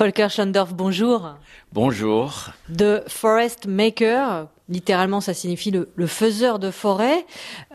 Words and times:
Volker 0.00 0.30
Schandorf, 0.30 0.72
bonjour. 0.72 1.36
Bonjour. 1.72 2.54
The 2.74 3.02
Forest 3.06 3.66
Maker, 3.66 4.48
littéralement 4.70 5.20
ça 5.20 5.34
signifie 5.34 5.70
le, 5.70 5.90
le 5.94 6.06
faiseur 6.06 6.58
de 6.58 6.70
forêt. 6.70 7.26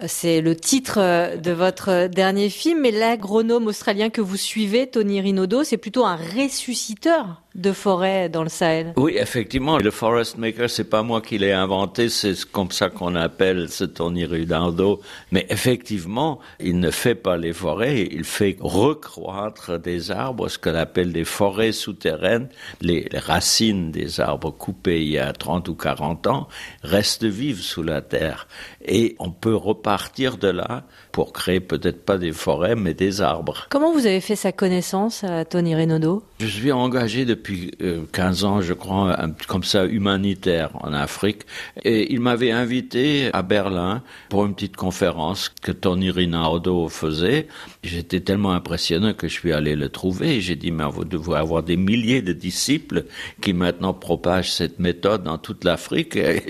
C'est 0.08 0.42
le 0.42 0.55
titre 0.55 1.38
de 1.38 1.52
votre 1.52 2.08
dernier 2.08 2.49
film, 2.49 2.81
mais 2.81 2.92
l'agronome 2.92 3.68
australien 3.68 4.10
que 4.10 4.21
vous 4.21 4.38
suivez, 4.38 4.88
Tony 4.88 5.21
Rinaudot, 5.21 5.63
c'est 5.63 5.78
plutôt 5.78 6.05
un 6.05 6.16
ressusciteur 6.16 7.42
de 7.55 7.71
forêt 7.71 8.28
dans 8.28 8.44
le 8.44 8.50
Sahel. 8.50 8.94
Oui, 8.97 9.15
effectivement, 9.18 9.78
le 9.78 9.90
Forest 9.90 10.37
Maker, 10.37 10.69
c'est 10.69 10.90
pas 10.90 11.04
moi 11.04 11.22
qui 11.22 11.37
l'ai 11.37 11.54
inventé, 11.54 12.10
c'est 12.10 12.44
comme 12.51 12.72
ça 12.72 12.90
qu'on 12.90 13.15
appelle 13.15 13.69
ce 13.69 13.86
Tony 13.86 14.26
Rinaudot. 14.26 15.01
Mais 15.32 15.46
effectivement, 15.50 16.40
il 16.59 16.80
ne 16.80 16.91
fait 16.91 17.16
pas 17.16 17.38
les 17.38 17.54
forêts, 17.54 18.09
il 18.12 18.26
fait 18.26 18.58
recroître 18.59 19.80
des 19.80 20.12
arbres, 20.12 20.50
ce 20.50 20.59
qu'on 20.59 20.76
appelle 20.76 21.14
des 21.14 21.23
forêts 21.23 21.72
souterraines, 21.72 22.50
les 22.82 23.08
racines 23.14 23.91
des 23.91 24.20
arbres 24.20 24.52
coupés 24.52 25.02
il 25.02 25.12
y 25.12 25.20
a 25.20 25.32
30 25.32 25.70
ou 25.70 25.76
40 25.76 26.27
ans 26.27 26.48
restent 26.85 27.25
vives 27.25 27.62
sous 27.62 27.84
la 27.84 28.02
terre. 28.02 28.48
Et 28.85 29.16
on 29.20 29.31
peut 29.31 29.55
repartir 29.55 30.38
de 30.38 30.48
là 30.48 30.84
pour 31.11 31.34
créer 31.34 31.59
peut-être 31.59 32.05
pas 32.05 32.17
des 32.17 32.31
forêts, 32.31 32.75
mais 32.75 32.94
des 32.94 33.21
arbres. 33.21 33.67
Comment 33.70 33.91
vous 33.91 34.05
avez 34.05 34.21
fait 34.21 34.35
sa 34.35 34.52
connaissance, 34.52 35.23
à 35.23 35.45
Tony 35.45 35.75
Renaudot 35.75 36.23
Je 36.39 36.48
suis 36.48 36.71
engagé 36.71 37.25
depuis 37.25 37.71
15 38.11 38.44
euh, 38.44 38.48
ans, 38.48 38.61
je 38.61 38.73
crois, 38.73 39.17
comme 39.48 39.63
ça, 39.63 39.85
humanitaire 39.85 40.71
en 40.81 40.94
Afrique. 40.94 41.44
Et 41.84 42.13
il 42.13 42.20
m'avait 42.20 42.52
invité 42.52 43.30
à 43.33 43.41
Berlin 43.41 44.03
pour 44.30 44.45
une 44.45 44.53
petite 44.53 44.75
conférence 44.75 45.49
que 45.49 45.72
Tony 45.72 46.11
Rinaldo 46.11 46.89
faisait. 46.89 47.47
J'étais 47.83 48.20
tellement 48.20 48.52
impressionné 48.52 49.13
que 49.13 49.27
je 49.27 49.33
suis 49.33 49.53
allé 49.53 49.75
le 49.75 49.89
trouver. 49.89 50.41
J'ai 50.41 50.55
dit, 50.55 50.72
mais 50.72 50.86
vous 50.89 51.05
devez 51.05 51.38
avoir 51.38 51.63
des 51.63 51.77
milliers 51.77 52.22
de 52.22 52.33
disciples 52.33 53.05
qui 53.41 53.53
maintenant 53.53 53.94
propagent 53.94 54.52
cette 54.52 54.80
méthode 54.80 55.23
dans 55.23 55.38
toute 55.38 55.63
l'Afrique. 55.63 56.16
Et 56.16 56.44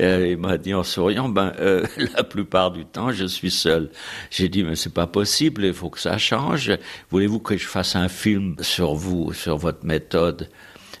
euh, 0.00 0.28
il 0.28 0.36
m'a 0.36 0.58
dit 0.58 0.74
en 0.74 0.82
souriant, 0.82 1.28
ben, 1.28 1.52
euh, 1.60 1.84
la 2.16 2.24
plupart 2.24 2.70
du 2.70 2.84
temps, 2.84 3.12
je 3.12 3.24
suis 3.24 3.50
seul. 3.50 3.90
J'ai 4.30 4.48
dit, 4.48 4.62
mais 4.64 4.76
c'est 4.76 4.94
pas 4.94 5.06
possible, 5.06 5.64
il 5.64 5.74
faut 5.74 5.90
que 5.90 6.00
ça 6.00 6.18
change. 6.18 6.72
Voulez-vous 7.10 7.40
que 7.40 7.56
je 7.56 7.66
fasse 7.66 7.96
un 7.96 8.08
film 8.08 8.56
sur 8.60 8.94
vous, 8.94 9.32
sur 9.32 9.56
votre 9.56 9.84
méthode? 9.84 10.48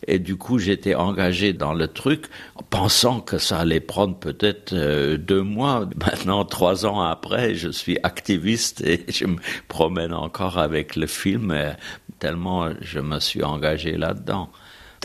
Et 0.06 0.18
du 0.18 0.36
coup, 0.36 0.58
j'étais 0.58 0.94
engagé 0.94 1.52
dans 1.52 1.72
le 1.72 1.88
truc, 1.88 2.26
pensant 2.70 3.20
que 3.20 3.38
ça 3.38 3.60
allait 3.60 3.80
prendre 3.80 4.16
peut-être 4.18 4.72
euh, 4.72 5.16
deux 5.16 5.42
mois. 5.42 5.88
Maintenant, 5.96 6.44
trois 6.44 6.86
ans 6.86 7.00
après, 7.00 7.54
je 7.54 7.70
suis 7.70 7.98
activiste 8.02 8.82
et 8.82 9.04
je 9.12 9.26
me 9.26 9.36
promène 9.68 10.12
encore 10.12 10.58
avec 10.58 10.96
le 10.96 11.06
film, 11.06 11.54
tellement 12.18 12.70
je 12.80 13.00
me 13.00 13.20
suis 13.20 13.42
engagé 13.42 13.96
là-dedans. 13.96 14.50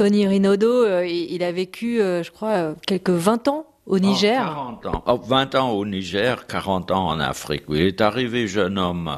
Tony 0.01 0.25
Rinaudot, 0.25 0.83
euh, 0.83 1.05
il 1.05 1.43
a 1.43 1.51
vécu, 1.51 1.99
je 1.99 2.31
crois, 2.31 2.73
quelques 2.87 3.11
20 3.11 3.47
ans 3.49 3.67
au 3.85 3.99
Niger 3.99 4.41
oh, 4.41 4.79
40 4.81 4.85
ans. 4.87 5.03
Oh, 5.05 5.21
20 5.23 5.53
ans 5.53 5.69
au 5.73 5.85
Niger, 5.85 6.47
40 6.47 6.89
ans 6.89 7.07
en 7.09 7.19
Afrique. 7.19 7.65
Il 7.69 7.81
est 7.81 8.01
arrivé 8.01 8.47
jeune 8.47 8.79
homme 8.79 9.15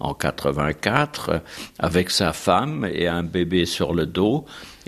en 0.00 0.12
84 0.12 1.40
avec 1.78 2.10
sa 2.10 2.32
femme 2.32 2.84
et 2.92 3.06
un 3.06 3.22
bébé 3.22 3.64
sur 3.64 3.94
le 3.94 4.06
dos. 4.06 4.44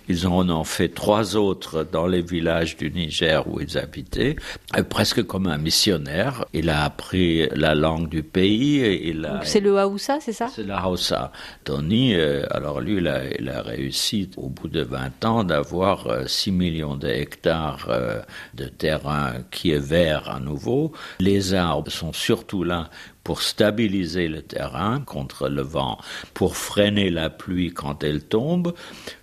Ils 0.09 0.27
en 0.27 0.49
ont 0.51 0.65
fait 0.65 0.89
trois 0.89 1.37
autres 1.37 1.87
dans 1.91 2.07
les 2.07 2.23
villages 2.23 2.77
du 2.77 2.91
Niger 2.91 3.47
où 3.49 3.61
ils 3.61 3.77
habitaient, 3.79 4.37
presque 4.89 5.23
comme 5.25 5.47
un 5.47 5.59
missionnaire. 5.59 6.45
Il 6.53 6.71
a 6.71 6.85
appris 6.85 7.49
la 7.55 7.75
langue 7.75 8.09
du 8.09 8.23
pays. 8.23 9.15
C'est 9.43 9.61
le 9.61 9.79
Haoussa, 9.79 10.19
c'est 10.21 10.33
ça? 10.33 10.49
C'est 10.49 10.63
le 10.65 10.73
Haoussa. 10.75 11.33
Tony, 11.65 12.15
euh, 12.15 12.45
alors 12.51 12.81
lui, 12.81 12.99
il 12.99 13.09
a, 13.09 13.23
il 13.39 13.49
a, 13.49 13.63
réussi 13.63 14.31
au 14.37 14.49
bout 14.49 14.69
de 14.69 14.83
20 14.83 15.25
ans 15.25 15.45
d'avoir 15.45 16.29
6 16.29 16.51
euh, 16.51 16.53
millions 16.53 16.97
d'hectares 16.97 17.87
euh, 17.89 18.21
de 18.55 18.67
terrain 18.67 19.35
qui 19.51 19.73
est 19.73 19.85
vert 19.85 20.31
à 20.31 20.41
nouveau. 20.41 20.93
Les 21.19 21.55
arbres 21.55 21.91
sont 21.91 22.13
surtout 22.13 22.63
là 22.63 22.91
pour 23.27 23.43
stabiliser 23.43 24.29
le 24.29 24.41
terrain 24.41 25.01
contre 25.01 25.49
le 25.49 25.63
vent, 25.63 25.99
pour 26.33 26.57
freiner 26.57 27.11
la 27.11 27.29
pluie 27.29 27.73
quand 27.75 28.05
elle 28.05 28.23
tombe, 28.23 28.73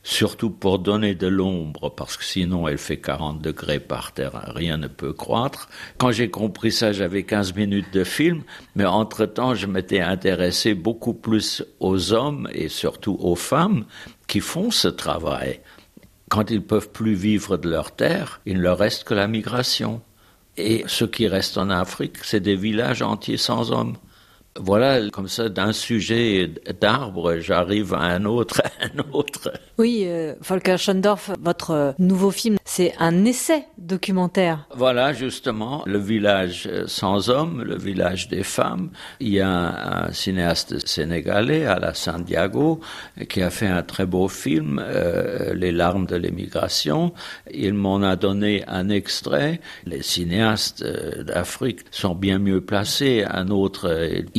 surtout 0.04 0.50
pour 0.50 0.80
donner 0.80 1.16
de 1.16 1.28
l'ombre, 1.28 1.90
parce 1.90 2.18
que 2.18 2.26
sinon 2.26 2.68
elle 2.68 2.80
fait 2.80 3.00
40 3.00 3.42
degrés 3.42 3.80
par 3.80 4.12
terre, 4.12 4.52
rien 4.54 4.76
ne 4.76 4.90
peut 4.90 5.14
croître. 5.14 5.70
Quand 6.00 6.12
j'ai 6.12 6.30
compris 6.30 6.74
ça, 6.74 6.92
j'avais 6.92 7.24
15 7.24 7.56
minutes 7.56 7.94
de 7.94 8.04
film, 8.04 8.44
mais 8.76 8.84
entre-temps, 8.84 9.56
je 9.56 9.68
m'étais 9.68 10.02
intéressé 10.02 10.74
beaucoup 10.74 11.14
plus 11.14 11.64
aux 11.80 12.12
hommes 12.12 12.50
et 12.52 12.68
surtout 12.68 13.16
aux 13.22 13.38
femmes 13.38 13.86
qui 14.28 14.42
font 14.42 14.70
ce 14.70 14.90
travail. 14.90 15.62
Quand 16.30 16.52
ils 16.52 16.62
peuvent 16.62 16.90
plus 16.90 17.14
vivre 17.14 17.56
de 17.56 17.70
leur 17.70 17.96
terre, 17.96 18.42
il 18.46 18.58
ne 18.58 18.64
leur 18.64 18.80
reste 18.80 19.06
que 19.06 19.14
la 19.14 19.30
migration. 19.30 20.02
Et 20.58 20.84
ce 20.88 21.06
qui 21.06 21.28
reste 21.28 21.58
en 21.58 21.70
Afrique, 21.70 22.18
c'est 22.24 22.40
des 22.40 22.56
villages 22.56 23.02
entiers 23.02 23.38
sans 23.38 23.72
hommes. 23.72 23.98
Voilà, 24.60 25.10
comme 25.10 25.28
ça, 25.28 25.50
d'un 25.50 25.74
sujet 25.74 26.52
d'arbre, 26.80 27.38
j'arrive 27.40 27.94
à 27.96 28.02
un 28.02 28.26
autre, 28.26 28.62
à 28.80 28.86
un 28.86 29.04
autre. 29.12 29.52
Oui, 29.80 30.04
euh, 30.06 30.36
Volker 30.42 30.78
Schendorf, 30.78 31.32
votre 31.42 31.96
nouveau 31.98 32.30
film, 32.30 32.58
c'est 32.64 32.94
un 33.00 33.26
essai 33.26 33.66
documentaire. 33.80 34.68
Voilà, 34.76 35.12
justement, 35.14 35.82
le 35.88 35.98
village 35.98 36.70
sans 36.86 37.30
hommes, 37.30 37.64
le 37.64 37.78
village 37.78 38.28
des 38.28 38.44
femmes. 38.44 38.92
Il 39.20 39.30
y 39.30 39.40
a 39.40 40.06
un, 40.08 40.12
cinéaste 40.12 40.86
sénégalais, 40.88 41.66
Alassane 41.66 42.24
Diago, 42.24 42.80
qui 43.30 43.42
a 43.42 43.50
fait 43.50 43.68
un 43.68 43.82
très 43.82 44.06
beau 44.06 44.28
film, 44.28 44.80
euh, 44.84 45.54
Les 45.56 45.72
larmes 45.72 46.06
de 46.06 46.16
l'émigration. 46.16 47.14
Il 47.52 47.74
m'en 47.74 48.04
a 48.04 48.16
donné 48.16 48.64
un 48.68 48.90
extrait. 48.90 49.60
Les 49.86 50.04
cinéastes 50.04 50.84
euh, 50.84 51.24
d'Afrique 51.24 51.80
sont 51.90 52.14
bien 52.14 52.38
mieux 52.38 52.62
placés. 52.62 53.26
Un 53.28 53.50
autre, 53.50 53.90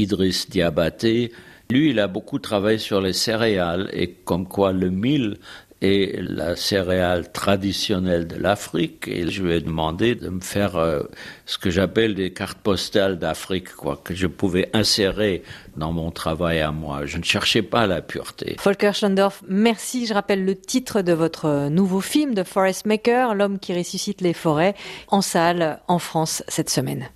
Idriss 0.04 0.48
Diabaté. 0.50 1.32
Lui, 1.70 1.90
il 1.90 1.98
a 1.98 2.08
beaucoup 2.08 2.38
travaillé 2.38 2.78
sur 2.78 3.00
les 3.00 3.14
céréales 3.14 3.88
et 3.92 4.10
comme 4.10 4.46
quoi 4.46 4.72
le 4.72 4.90
mil 4.90 5.38
est 5.80 6.20
la 6.20 6.56
céréale 6.56 7.30
traditionnelle 7.32 8.26
de 8.26 8.36
l'Afrique. 8.36 9.08
Et 9.08 9.30
je 9.30 9.42
lui 9.42 9.54
ai 9.54 9.60
demandé 9.60 10.14
de 10.14 10.28
me 10.28 10.40
faire 10.40 10.76
euh, 10.76 11.02
ce 11.46 11.58
que 11.58 11.70
j'appelle 11.70 12.14
des 12.14 12.32
cartes 12.32 12.58
postales 12.58 13.18
d'Afrique, 13.18 13.74
quoi, 13.74 14.00
que 14.02 14.14
je 14.14 14.26
pouvais 14.26 14.70
insérer 14.72 15.42
dans 15.76 15.92
mon 15.92 16.10
travail 16.10 16.60
à 16.60 16.70
moi. 16.70 17.06
Je 17.06 17.18
ne 17.18 17.24
cherchais 17.24 17.62
pas 17.62 17.86
la 17.86 18.02
pureté. 18.02 18.56
Volker 18.62 18.92
Schandorf, 18.92 19.42
merci. 19.48 20.06
Je 20.06 20.14
rappelle 20.14 20.44
le 20.44 20.54
titre 20.54 21.02
de 21.02 21.12
votre 21.12 21.68
nouveau 21.68 22.00
film, 22.00 22.34
The 22.34 22.44
Forest 22.44 22.86
Maker, 22.86 23.34
l'homme 23.34 23.58
qui 23.58 23.76
ressuscite 23.76 24.20
les 24.20 24.34
forêts, 24.34 24.74
en 25.08 25.22
salle 25.22 25.80
en 25.88 25.98
France 25.98 26.42
cette 26.48 26.70
semaine. 26.70 27.08